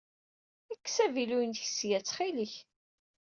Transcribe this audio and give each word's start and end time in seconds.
Kkes 0.77 0.97
avilu-inek 1.05 1.63
ssya, 1.69 1.99
ttxil-k. 2.01 2.53